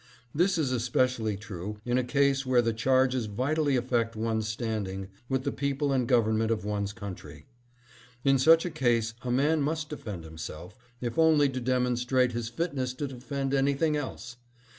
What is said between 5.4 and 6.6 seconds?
the people and government